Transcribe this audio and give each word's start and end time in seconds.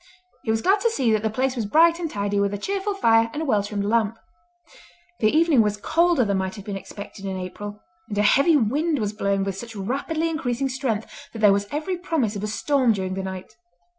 He 0.43 0.49
was 0.49 0.63
glad 0.63 0.79
to 0.79 0.89
see 0.89 1.11
that 1.11 1.21
the 1.21 1.29
place 1.29 1.55
was 1.55 1.67
bright 1.67 1.99
and 1.99 2.09
tidy 2.09 2.39
with 2.39 2.55
a 2.55 2.57
cheerful 2.57 2.95
fire 2.95 3.29
and 3.33 3.43
a 3.43 3.45
well 3.45 3.61
trimmed 3.61 3.85
lamp. 3.85 4.17
The 5.19 5.29
evening 5.31 5.61
was 5.61 5.77
colder 5.77 6.25
than 6.25 6.37
might 6.39 6.55
have 6.55 6.65
been 6.65 6.75
expected 6.75 7.23
in 7.23 7.37
April, 7.37 7.79
and 8.09 8.17
a 8.17 8.23
heavy 8.23 8.57
wind 8.57 8.97
was 8.97 9.13
blowing 9.13 9.43
with 9.43 9.57
such 9.57 9.75
rapidly 9.75 10.27
increasing 10.27 10.69
strength 10.69 11.05
that 11.33 11.37
there 11.37 11.53
was 11.53 11.67
every 11.69 11.97
promise 11.99 12.35
of 12.35 12.41
a 12.43 12.47
storm 12.47 12.93
during 12.93 13.13
the 13.13 13.21
night. 13.21 13.53